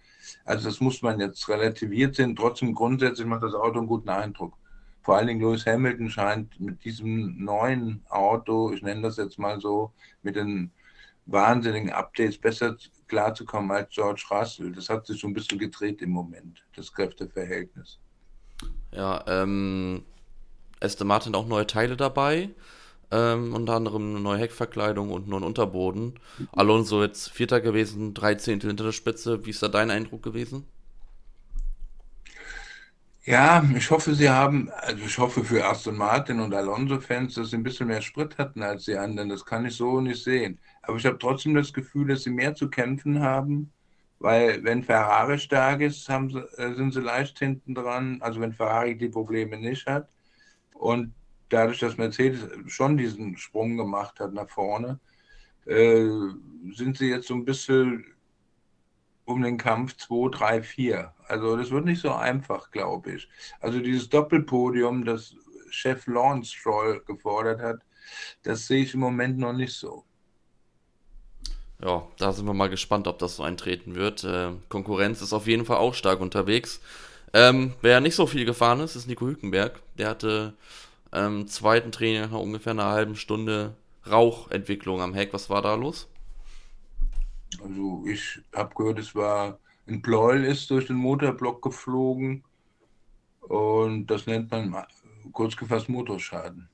Also 0.44 0.67
das 0.67 0.82
muss 0.82 1.01
man 1.01 1.20
jetzt 1.20 1.48
relativiert 1.48 2.15
sehen. 2.15 2.36
Trotzdem 2.36 2.75
grundsätzlich 2.75 3.25
macht 3.25 3.44
das 3.44 3.53
Auto 3.53 3.79
einen 3.79 3.88
guten 3.88 4.10
Eindruck 4.10 4.58
vor 5.07 5.15
allen 5.15 5.27
Dingen 5.27 5.39
Lewis 5.39 5.65
Hamilton 5.65 6.09
scheint 6.09 6.59
mit 6.59 6.83
diesem 6.83 7.41
neuen 7.41 8.03
Auto, 8.09 8.73
ich 8.73 8.81
nenne 8.81 9.03
das 9.03 9.15
jetzt 9.15 9.39
mal 9.39 9.61
so, 9.61 9.93
mit 10.21 10.35
den 10.35 10.69
wahnsinnigen 11.27 11.91
Updates 11.93 12.37
besser 12.37 12.75
klarzukommen 13.07 13.71
als 13.71 13.89
George 13.89 14.25
Russell. 14.29 14.73
Das 14.73 14.89
hat 14.89 15.07
sich 15.07 15.21
so 15.21 15.27
ein 15.27 15.33
bisschen 15.33 15.59
gedreht 15.59 16.01
im 16.01 16.09
Moment, 16.09 16.61
das 16.75 16.91
Kräfteverhältnis. 16.91 17.99
Ja, 18.91 19.23
ähm, 19.27 20.03
Aston 20.81 21.07
Martin 21.07 21.35
auch 21.35 21.47
neue 21.47 21.67
Teile 21.67 21.95
dabei. 21.95 22.49
Ähm, 23.09 23.55
unter 23.55 23.75
anderem 23.75 24.09
eine 24.09 24.19
neue 24.19 24.39
Heckverkleidung 24.39 25.11
und 25.11 25.29
neuen 25.29 25.45
Unterboden. 25.45 26.19
Alonso 26.51 27.01
jetzt 27.01 27.29
Vierter 27.29 27.61
gewesen, 27.61 28.13
drei 28.13 28.35
Zehntel 28.35 28.71
hinter 28.71 28.83
der 28.83 28.91
Spitze. 28.91 29.45
Wie 29.45 29.51
ist 29.51 29.63
da 29.63 29.69
dein 29.69 29.89
Eindruck 29.89 30.21
gewesen? 30.21 30.67
Ja, 33.27 33.62
ich 33.75 33.91
hoffe, 33.91 34.15
Sie 34.15 34.29
haben, 34.29 34.69
also 34.72 35.03
ich 35.03 35.17
hoffe 35.17 35.43
für 35.43 35.65
Aston 35.65 35.98
Martin 35.98 36.39
und 36.39 36.53
Alonso-Fans, 36.53 37.34
dass 37.34 37.50
sie 37.50 37.57
ein 37.57 37.63
bisschen 37.63 37.88
mehr 37.88 38.01
Sprit 38.01 38.38
hatten 38.38 38.63
als 38.63 38.86
die 38.86 38.96
anderen. 38.96 39.27
Das 39.27 39.43
kann 39.46 39.65
ich 39.65 39.75
so 39.75 40.00
nicht 40.00 40.24
sehen. 40.24 40.60
Aber 40.81 40.96
ich 40.96 41.05
habe 41.05 41.17
trotzdem 41.19 41.53
das 41.53 41.74
Gefühl, 41.74 42.07
dass 42.07 42.24
sie 42.24 42.29
mehr 42.29 42.55
zu 42.55 42.69
kämpfen 42.69 43.22
haben, 43.22 43.74
weil 44.19 44.63
wenn 44.63 44.81
Ferrari 44.81 45.38
stark 45.39 45.81
ist, 45.81 46.05
sie, 46.05 46.13
äh, 46.13 46.74
sind 46.75 46.93
sie 46.93 47.01
leicht 47.01 47.38
hinten 47.39 47.75
dran. 47.75 48.17
Also 48.22 48.39
wenn 48.39 48.53
Ferrari 48.53 48.98
die 48.98 49.10
Probleme 49.10 49.57
nicht 49.57 49.86
hat. 49.88 50.10
Und 50.74 51.13
dadurch, 51.50 51.79
dass 51.79 51.98
Mercedes 51.98 52.48
schon 52.67 52.98
diesen 52.98 53.38
Sprung 53.38 53.75
gemacht 53.77 54.22
hat 54.22 54.34
nach 54.34 54.50
vorne, 54.50 55.00
äh, 55.65 56.07
sind 56.74 56.98
sie 56.98 57.10
jetzt 57.10 57.27
so 57.27 57.36
ein 57.36 57.46
bisschen 57.46 58.05
um 59.25 59.41
den 59.41 59.57
Kampf 59.57 59.98
2, 59.98 60.29
3, 60.31 60.63
4. 60.63 61.13
Also 61.27 61.57
das 61.57 61.72
wird 61.72 61.86
nicht 61.86 62.01
so 62.01 62.12
einfach, 62.13 62.72
glaube 62.72 63.13
ich. 63.13 63.29
Also 63.60 63.79
dieses 63.79 64.10
Doppelpodium, 64.10 65.05
das 65.05 65.36
Chef 65.69 66.07
Lawrence 66.07 66.53
Stroll 66.53 67.01
gefordert 67.05 67.62
hat, 67.62 67.81
das 68.43 68.67
sehe 68.67 68.84
ich 68.84 68.93
im 68.93 69.01
Moment 69.01 69.38
noch 69.38 69.53
nicht 69.53 69.74
so. 69.74 70.03
Ja, 71.84 72.07
da 72.17 72.34
sind 72.34 72.46
wir 72.46 72.53
mal 72.53 72.69
gespannt, 72.69 73.07
ob 73.07 73.19
das 73.19 73.36
so 73.36 73.43
eintreten 73.43 73.96
wird. 73.96 74.24
Äh, 74.24 74.53
Konkurrenz 74.69 75.22
ist 75.22 75.34
auf 75.34 75.46
jeden 75.46 75.65
Fall 75.65 75.77
auch 75.77 75.93
stark 75.93 76.22
unterwegs. 76.22 76.81
Ähm, 77.34 77.74
wer 77.81 78.00
nicht 78.00 78.15
so 78.15 78.25
viel 78.25 78.46
gefahren 78.46 78.79
ist, 78.79 78.96
ist 78.96 79.07
Nico 79.07 79.27
Hülkenberg. 79.27 79.79
Der 79.98 80.10
hatte 80.10 80.53
ähm, 81.13 81.48
zweiten 81.48 81.91
Training 81.91 82.22
nach 82.22 82.39
ungefähr 82.39 82.72
einer 82.72 82.89
halben 82.89 83.15
Stunde 83.15 83.75
Rauchentwicklung 84.10 85.01
am 85.01 85.13
Heck. 85.13 85.34
Was 85.34 85.50
war 85.50 85.62
da 85.62 85.75
los? 85.75 86.07
Also 87.62 88.03
ich 88.07 88.39
habe 88.53 88.74
gehört, 88.74 89.00
es 89.00 89.13
war 89.13 89.60
ein 89.88 90.01
Pleuel 90.01 90.44
ist 90.44 90.70
durch 90.70 90.88
den 90.88 90.98
Motorblock 90.98 91.62
geflogen 91.62 92.44
und 93.41 94.08
das 94.08 94.25
nennt 94.25 94.51
man 94.51 94.75
kurz 95.32 95.56
gefasst 95.56 95.89
Motorschaden. 95.89 96.70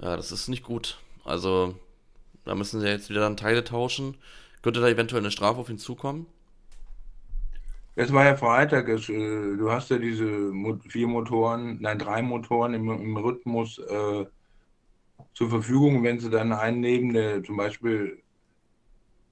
Ja, 0.00 0.16
das 0.16 0.32
ist 0.32 0.48
nicht 0.48 0.64
gut. 0.64 0.98
Also 1.24 1.76
da 2.44 2.54
müssen 2.54 2.80
sie 2.80 2.88
jetzt 2.88 3.10
wieder 3.10 3.20
dann 3.20 3.36
Teile 3.36 3.62
tauschen. 3.64 4.16
Könnte 4.62 4.80
da 4.80 4.88
eventuell 4.88 5.22
eine 5.22 5.30
Strafe 5.30 5.60
auf 5.60 5.70
ihn 5.70 5.78
zukommen? 5.78 6.26
Es 7.94 8.12
war 8.12 8.24
ja 8.24 8.36
Freitag, 8.36 8.88
es, 8.88 9.08
äh, 9.08 9.56
du 9.56 9.70
hast 9.70 9.90
ja 9.90 9.98
diese 9.98 10.50
vier 10.88 11.06
Motoren, 11.06 11.78
nein, 11.80 11.98
drei 11.98 12.22
Motoren 12.22 12.72
im, 12.72 12.90
im 12.90 13.16
Rhythmus 13.16 13.78
äh, 13.78 14.24
zur 15.34 15.50
Verfügung. 15.50 16.02
Wenn 16.02 16.18
sie 16.18 16.30
dann 16.30 16.52
einen 16.52 16.80
nehmen, 16.80 17.12
der 17.12 17.44
zum 17.44 17.58
Beispiel 17.58 18.22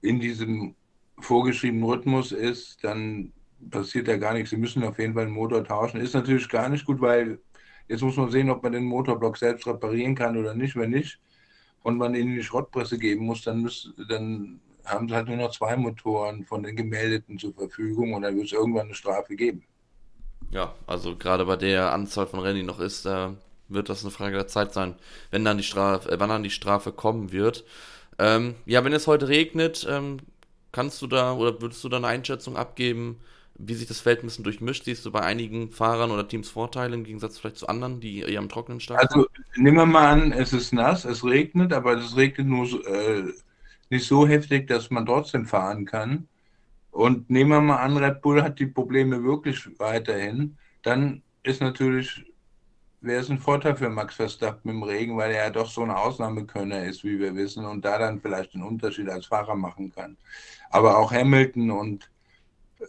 in 0.01 0.19
diesem 0.19 0.75
vorgeschriebenen 1.21 1.87
Rhythmus 1.87 2.31
ist, 2.31 2.83
dann 2.83 3.31
passiert 3.69 4.07
da 4.07 4.17
gar 4.17 4.33
nichts. 4.33 4.49
Sie 4.49 4.57
müssen 4.57 4.83
auf 4.83 4.99
jeden 4.99 5.13
Fall 5.13 5.25
den 5.25 5.33
Motor 5.33 5.63
tauschen. 5.63 6.01
Ist 6.01 6.13
natürlich 6.15 6.49
gar 6.49 6.69
nicht 6.69 6.85
gut, 6.85 6.99
weil 7.01 7.39
jetzt 7.87 8.01
muss 8.01 8.17
man 8.17 8.31
sehen, 8.31 8.49
ob 8.49 8.63
man 8.63 8.71
den 8.71 8.85
Motorblock 8.85 9.37
selbst 9.37 9.67
reparieren 9.67 10.15
kann 10.15 10.37
oder 10.37 10.53
nicht. 10.53 10.75
Wenn 10.75 10.91
nicht 10.91 11.19
und 11.83 11.97
man 11.97 12.15
ihn 12.15 12.29
in 12.29 12.35
die 12.35 12.43
Schrottpresse 12.43 12.97
geben 12.97 13.25
muss, 13.25 13.43
dann, 13.43 13.61
müsst, 13.61 13.93
dann 14.09 14.59
haben 14.85 15.07
sie 15.07 15.15
halt 15.15 15.27
nur 15.27 15.37
noch 15.37 15.51
zwei 15.51 15.75
Motoren 15.75 16.45
von 16.45 16.63
den 16.63 16.75
gemeldeten 16.75 17.37
zur 17.37 17.53
Verfügung 17.53 18.13
und 18.13 18.23
dann 18.23 18.35
wird 18.35 18.47
es 18.47 18.53
irgendwann 18.53 18.87
eine 18.87 18.95
Strafe 18.95 19.35
geben. 19.35 19.63
Ja, 20.51 20.75
also 20.85 21.15
gerade 21.15 21.45
bei 21.45 21.55
der 21.55 21.93
Anzahl 21.93 22.27
von 22.27 22.39
Rennen, 22.39 22.57
die 22.57 22.63
noch 22.63 22.79
ist, 22.79 23.05
äh, 23.05 23.29
wird 23.69 23.89
das 23.89 24.03
eine 24.03 24.11
Frage 24.11 24.35
der 24.35 24.47
Zeit 24.47 24.73
sein, 24.73 24.95
wenn 25.29 25.45
dann 25.45 25.57
die 25.57 25.63
Strafe, 25.63 26.11
äh, 26.11 26.19
wann 26.19 26.29
dann 26.29 26.43
die 26.43 26.49
Strafe 26.49 26.91
kommen 26.91 27.31
wird. 27.31 27.63
Ähm, 28.19 28.55
ja, 28.65 28.83
wenn 28.83 28.93
es 28.93 29.07
heute 29.07 29.29
regnet, 29.29 29.87
ähm, 29.89 30.17
kannst 30.71 31.01
du 31.01 31.07
da 31.07 31.33
oder 31.33 31.61
würdest 31.61 31.83
du 31.83 31.89
da 31.89 31.97
eine 31.97 32.07
Einschätzung 32.07 32.57
abgeben, 32.57 33.19
wie 33.55 33.73
sich 33.73 33.87
das 33.87 33.99
Feld 33.99 34.19
ein 34.19 34.27
bisschen 34.27 34.43
durchmischt? 34.43 34.85
Siehst 34.85 35.05
du 35.05 35.11
bei 35.11 35.21
einigen 35.21 35.71
Fahrern 35.71 36.11
oder 36.11 36.27
Teams 36.27 36.49
Vorteile 36.49 36.95
im 36.95 37.03
Gegensatz 37.03 37.37
vielleicht 37.37 37.57
zu 37.57 37.67
anderen, 37.67 37.99
die 37.99 38.19
eher 38.19 38.39
am 38.39 38.49
Trockenen 38.49 38.79
starten? 38.79 39.07
Also 39.07 39.27
nehmen 39.55 39.77
wir 39.77 39.85
mal 39.85 40.07
an, 40.09 40.31
es 40.31 40.53
ist 40.53 40.73
nass, 40.73 41.05
es 41.05 41.23
regnet, 41.23 41.73
aber 41.73 41.97
es 41.97 42.15
regnet 42.15 42.47
nur 42.47 42.65
äh, 42.87 43.23
nicht 43.89 44.07
so 44.07 44.27
heftig, 44.27 44.67
dass 44.67 44.89
man 44.89 45.05
trotzdem 45.05 45.45
fahren 45.45 45.85
kann. 45.85 46.27
Und 46.91 47.29
nehmen 47.29 47.51
wir 47.51 47.61
mal 47.61 47.77
an, 47.77 47.97
Red 47.97 48.21
Bull 48.21 48.41
hat 48.41 48.59
die 48.59 48.65
Probleme 48.65 49.23
wirklich 49.23 49.67
weiterhin, 49.79 50.57
dann 50.81 51.21
ist 51.43 51.61
natürlich, 51.61 52.25
wäre 53.01 53.21
es 53.21 53.29
ein 53.29 53.39
Vorteil 53.39 53.75
für 53.75 53.89
Max 53.89 54.15
Verstappen 54.15 54.69
im 54.69 54.83
Regen, 54.83 55.17
weil 55.17 55.31
er 55.31 55.45
ja 55.45 55.49
doch 55.49 55.69
so 55.69 55.81
ein 55.81 55.89
Ausnahmekönner 55.91 56.85
ist, 56.85 57.03
wie 57.03 57.19
wir 57.19 57.35
wissen, 57.35 57.65
und 57.65 57.83
da 57.83 57.97
dann 57.97 58.21
vielleicht 58.21 58.53
einen 58.53 58.63
Unterschied 58.63 59.09
als 59.09 59.25
Fahrer 59.25 59.55
machen 59.55 59.91
kann. 59.91 60.17
Aber 60.69 60.97
auch 60.97 61.11
Hamilton 61.11 61.71
und 61.71 62.09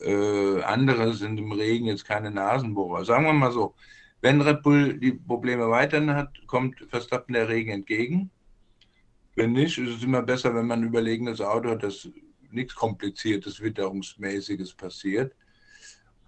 äh, 0.00 0.62
andere 0.62 1.14
sind 1.14 1.38
im 1.38 1.52
Regen 1.52 1.87
jetzt 1.87 2.04
keine 2.04 2.31
Nasenbohrer. 2.31 3.04
Sagen 3.04 3.25
wir 3.25 3.33
mal 3.33 3.52
so, 3.52 3.75
wenn 4.21 4.40
Red 4.40 4.62
Bull 4.62 4.99
die 4.99 5.12
Probleme 5.12 5.69
weiterhin 5.71 6.14
hat, 6.14 6.31
kommt 6.47 6.78
Verstappen 6.88 7.33
der 7.33 7.49
Regen 7.49 7.73
entgegen. 7.73 8.31
Wenn 9.35 9.52
nicht, 9.52 9.78
ist 9.78 9.97
es 9.97 10.02
immer 10.04 10.23
besser, 10.23 10.54
wenn 10.54 10.66
man 10.66 10.81
ein 10.81 10.88
überlegenes 10.88 11.40
Auto 11.40 11.71
hat, 11.71 11.83
dass 11.83 12.09
nichts 12.50 12.75
Kompliziertes, 12.75 13.61
Witterungsmäßiges 13.61 14.75
passiert. 14.75 15.35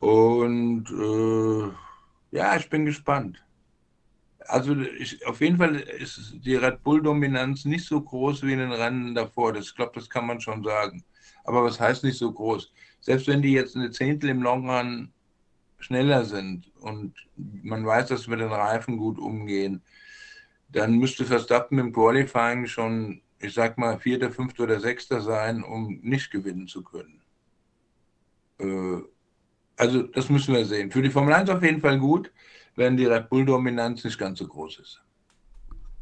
Und 0.00 0.90
äh, 0.90 2.36
ja, 2.36 2.56
ich 2.56 2.68
bin 2.68 2.86
gespannt. 2.86 3.44
Also 4.46 4.76
ich, 4.76 5.26
auf 5.26 5.40
jeden 5.40 5.56
Fall 5.56 5.76
ist 5.76 6.34
die 6.44 6.56
Red 6.56 6.82
Bull-Dominanz 6.82 7.64
nicht 7.64 7.86
so 7.86 8.00
groß 8.00 8.42
wie 8.42 8.52
in 8.52 8.58
den 8.58 8.72
Rennen 8.72 9.14
davor. 9.14 9.52
Das, 9.52 9.66
ich 9.66 9.74
glaube, 9.74 9.92
das 9.94 10.08
kann 10.08 10.26
man 10.26 10.40
schon 10.40 10.62
sagen. 10.62 11.04
Aber 11.44 11.64
was 11.64 11.80
heißt 11.80 12.04
nicht 12.04 12.18
so 12.18 12.32
groß? 12.32 12.72
Selbst 13.00 13.26
wenn 13.26 13.42
die 13.42 13.52
jetzt 13.52 13.76
eine 13.76 13.90
Zehntel 13.90 14.30
im 14.30 14.42
Long 14.42 14.68
Run 14.68 15.12
schneller 15.78 16.24
sind 16.24 16.72
und 16.80 17.14
man 17.36 17.84
weiß, 17.84 18.08
dass 18.08 18.28
wir 18.28 18.36
den 18.36 18.52
Reifen 18.52 18.96
gut 18.96 19.18
umgehen, 19.18 19.82
dann 20.70 20.98
müsste 20.98 21.24
Verstappen 21.24 21.78
im 21.78 21.92
Qualifying 21.92 22.66
schon, 22.66 23.22
ich 23.38 23.54
sag 23.54 23.78
mal, 23.78 23.98
Vierter, 23.98 24.30
Fünfter 24.30 24.64
oder 24.64 24.80
Sechster 24.80 25.20
sein, 25.20 25.62
um 25.62 26.00
nicht 26.02 26.30
gewinnen 26.30 26.66
zu 26.66 26.82
können. 26.82 27.22
Äh, 28.58 29.02
also, 29.76 30.02
das 30.02 30.28
müssen 30.28 30.54
wir 30.54 30.64
sehen. 30.64 30.90
Für 30.90 31.02
die 31.02 31.10
Formel 31.10 31.34
1 31.34 31.50
auf 31.50 31.62
jeden 31.62 31.80
Fall 31.80 31.98
gut, 31.98 32.30
wenn 32.76 32.96
die 32.96 33.06
Red 33.06 33.28
Bull-Dominanz 33.28 34.04
nicht 34.04 34.18
ganz 34.18 34.38
so 34.38 34.46
groß 34.46 34.78
ist. 34.78 35.00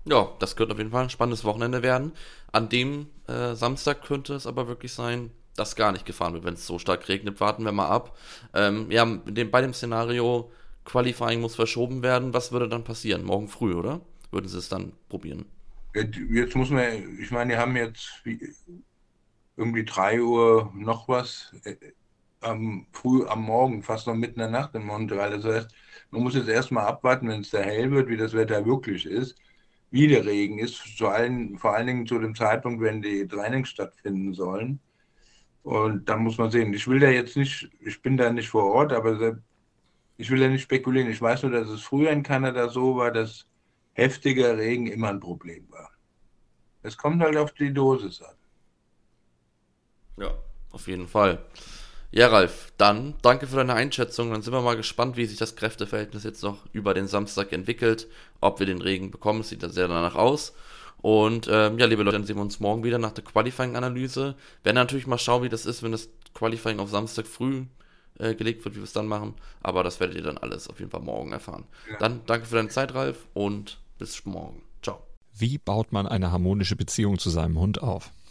Ja, 0.05 0.29
das 0.39 0.57
könnte 0.57 0.73
auf 0.73 0.79
jeden 0.79 0.91
Fall 0.91 1.05
ein 1.05 1.11
spannendes 1.11 1.45
Wochenende 1.45 1.83
werden. 1.83 2.13
An 2.51 2.69
dem 2.69 3.07
äh, 3.29 3.55
Samstag 3.55 4.03
könnte 4.03 4.35
es 4.35 4.47
aber 4.47 4.67
wirklich 4.67 4.93
sein, 4.93 5.31
dass 5.55 5.77
gar 5.77 5.93
nicht 5.93 6.07
gefahren 6.07 6.35
wird, 6.35 6.45
wenn 6.45 6.55
es 6.55 6.67
so 6.67 6.79
stark 6.79 7.09
regnet. 7.09 7.41
Warten 7.41 7.65
wir 7.65 7.73
mal 7.73 7.89
ab. 7.89 8.17
Ähm, 8.55 8.91
ja, 8.91 9.05
dem, 9.05 9.51
bei 9.51 9.61
dem 9.61 9.75
Szenario, 9.75 10.51
Qualifying 10.85 11.41
muss 11.41 11.55
verschoben 11.55 12.03
werden. 12.03 12.35
Was 12.35 12.51
würde 12.51 12.69
dann 12.69 12.85
passieren? 12.85 13.23
Morgen 13.23 13.49
früh, 13.49 13.75
oder? 13.75 14.01
würden 14.33 14.49
sie 14.49 14.59
es 14.59 14.69
dann 14.69 14.93
probieren? 15.09 15.45
Jetzt 15.95 16.57
muss 16.57 16.71
man, 16.71 16.85
ich 17.21 17.31
meine, 17.31 17.53
die 17.53 17.59
haben 17.59 17.77
jetzt 17.77 18.23
irgendwie 19.57 19.85
3 19.85 20.23
Uhr 20.23 20.73
noch 20.75 21.07
was 21.07 21.55
am 22.43 22.87
früh 22.93 23.27
am 23.27 23.43
Morgen, 23.43 23.83
fast 23.83 24.07
noch 24.07 24.15
mitten 24.15 24.41
in 24.41 24.51
der 24.53 24.61
Nacht 24.61 24.75
in 24.75 24.85
Montreal. 24.85 25.31
Das 25.31 25.45
heißt, 25.45 25.75
man 26.11 26.23
muss 26.23 26.35
jetzt 26.35 26.49
erstmal 26.49 26.87
abwarten, 26.87 27.29
wenn 27.29 27.41
es 27.41 27.51
da 27.51 27.61
hell 27.61 27.91
wird, 27.91 28.09
wie 28.09 28.17
das 28.17 28.35
Wetter 28.35 28.65
wirklich 28.67 29.07
ist, 29.07 29.37
wie 29.91 30.09
der 30.09 30.25
Regen 30.25 30.59
ist, 30.59 30.77
vor 30.99 31.13
allen, 31.13 31.59
vor 31.59 31.75
allen 31.75 31.87
Dingen 31.87 32.07
zu 32.07 32.19
dem 32.19 32.35
Zeitpunkt, 32.35 32.83
wenn 32.83 33.03
die 33.03 33.27
Trainings 33.27 33.69
stattfinden 33.69 34.35
sollen. 34.35 34.81
Und 35.63 36.09
dann 36.09 36.23
muss 36.23 36.39
man 36.39 36.51
sehen. 36.51 36.75
Ich 36.75 36.89
will 36.89 36.99
da 36.99 37.09
jetzt 37.09 37.37
nicht, 37.37 37.71
ich 37.81 38.03
bin 38.03 38.17
da 38.17 38.31
nicht 38.31 38.49
vor 38.49 38.65
Ort, 38.65 38.93
aber 38.93 39.39
ich 40.17 40.31
will 40.31 40.41
da 40.41 40.49
nicht 40.49 40.63
spekulieren. 40.63 41.11
Ich 41.11 41.23
weiß 41.23 41.43
nur, 41.43 41.53
dass 41.53 41.69
es 41.69 41.83
früher 41.83 42.11
in 42.11 42.23
Kanada 42.23 42.69
so 42.69 42.97
war, 42.97 43.11
dass 43.11 43.47
heftiger 43.93 44.57
Regen 44.57 44.87
immer 44.87 45.09
ein 45.09 45.21
Problem 45.21 45.71
war. 45.71 45.91
Es 46.83 46.97
kommt 46.97 47.23
halt 47.23 47.37
auf 47.37 47.53
die 47.53 47.73
Dosis 47.73 48.23
an. 48.23 48.35
Ja, 50.17 50.35
auf 50.73 50.89
jeden 50.89 51.07
Fall. 51.07 51.45
Ja, 52.15 52.29
Ralf, 52.29 52.73
dann 52.77 53.15
danke 53.23 53.47
für 53.47 53.57
deine 53.57 53.73
Einschätzung. 53.73 54.31
Dann 54.31 54.43
sind 54.43 54.53
wir 54.53 54.61
mal 54.61 54.77
gespannt, 54.77 55.17
wie 55.17 55.25
sich 55.25 55.39
das 55.39 55.57
Kräfteverhältnis 55.57 56.25
jetzt 56.25 56.43
noch 56.43 56.59
über 56.75 56.93
den 56.93 57.09
Samstag 57.09 57.53
entwickelt. 57.53 58.07
Ob 58.43 58.61
wir 58.61 58.67
den 58.67 58.83
Regen 58.83 59.11
bekommen, 59.11 59.41
das 59.41 59.49
sieht 59.49 59.63
da 59.63 59.71
sehr 59.71 59.89
danach 59.89 60.15
aus. 60.15 60.53
Und 61.01 61.49
ähm, 61.51 61.79
ja, 61.79 61.87
liebe 61.87 62.03
Leute, 62.03 62.19
dann 62.19 62.27
sehen 62.27 62.37
wir 62.37 62.43
uns 62.43 62.61
morgen 62.61 62.85
wieder 62.85 62.99
nach 62.99 63.13
der 63.13 63.25
Qualifying-Analyse. 63.25 64.35
Werden 64.63 64.75
natürlich 64.75 65.07
mal 65.07 65.17
schauen, 65.17 65.43
wie 65.43 65.49
das 65.49 65.65
ist, 65.65 65.83
wenn 65.83 65.93
das 65.93 66.11
Qualifying 66.35 66.81
auf 66.81 66.91
Samstag 66.91 67.27
früh 67.27 67.65
äh, 68.19 68.35
gelegt 68.35 68.63
wird, 68.67 68.75
wie 68.75 68.81
wir 68.81 68.85
es 68.85 68.93
dann 68.93 69.07
machen. 69.07 69.35
Aber 69.63 69.83
das 69.83 69.99
werdet 69.99 70.17
ihr 70.17 70.23
dann 70.23 70.37
alles 70.37 70.69
auf 70.69 70.81
jeden 70.81 70.91
Fall 70.91 71.01
morgen 71.01 71.33
erfahren. 71.33 71.65
Ja. 71.91 71.97
Dann 71.97 72.21
danke 72.27 72.47
für 72.47 72.57
deine 72.57 72.69
Zeit, 72.69 72.95
Ralf, 72.95 73.27
und 73.33 73.81
bis 73.99 74.27
morgen. 74.27 74.63
Ciao. 74.83 75.03
Wie 75.33 75.57
baut 75.57 75.93
man 75.93 76.07
eine 76.07 76.31
harmonische 76.31 76.77
Beziehung 76.77 77.19
zu 77.19 77.31
seinem 77.31 77.59
Hund 77.59 77.83
auf? 77.83 78.11